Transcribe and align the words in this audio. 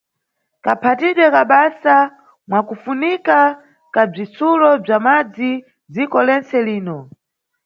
Kaphatidwe 0.65 1.25
ka 1.33 1.41
basa 1.51 1.95
mwakufunika 2.49 3.37
ka 3.93 4.03
bzitsulo 4.11 4.69
bza 4.83 4.97
madzi 5.05 5.51
nʼdziko 5.61 6.17
lentse 6.27 6.57
lino. 6.67 6.97